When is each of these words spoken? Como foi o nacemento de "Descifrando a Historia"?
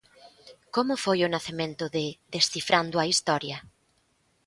Como 0.75 0.93
foi 1.03 1.19
o 1.23 1.31
nacemento 1.35 1.85
de 1.95 2.05
"Descifrando 2.35 2.95
a 2.99 3.09
Historia"? 3.13 3.57